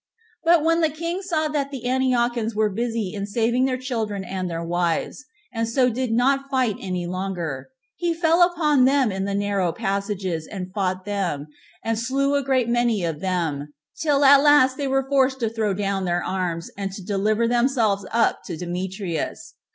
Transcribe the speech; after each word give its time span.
But 0.43 0.63
when 0.63 0.81
the 0.81 0.89
king 0.89 1.21
saw 1.21 1.47
that 1.49 1.69
the 1.69 1.87
Antiochians 1.87 2.55
were 2.55 2.69
were 2.69 2.73
busy 2.73 3.13
in 3.13 3.27
saving 3.27 3.65
their 3.65 3.77
children 3.77 4.23
and 4.23 4.49
their 4.49 4.63
wives, 4.65 5.23
and 5.53 5.69
so 5.69 5.91
did 5.91 6.11
not 6.11 6.49
fight 6.49 6.75
any 6.81 7.05
longer, 7.05 7.69
he 7.97 8.11
fell 8.11 8.41
upon 8.41 8.85
them 8.85 9.11
in 9.11 9.25
the 9.25 9.35
narrow 9.35 9.71
passages, 9.71 10.47
and 10.47 10.73
fought 10.73 11.05
them, 11.05 11.45
and 11.83 11.99
slew 11.99 12.33
a 12.33 12.41
great 12.41 12.67
many 12.67 13.05
of 13.05 13.19
them, 13.19 13.75
till 13.95 14.25
at 14.25 14.41
last 14.41 14.75
they 14.75 14.87
were 14.87 15.07
forced 15.07 15.39
to 15.41 15.51
throw 15.51 15.71
down 15.75 16.05
their 16.05 16.23
arms, 16.23 16.71
and 16.75 16.91
to 16.93 17.03
deliver 17.03 17.47
themselves 17.47 18.03
up 18.11 18.41
to 18.45 18.57
Demetrius. 18.57 19.53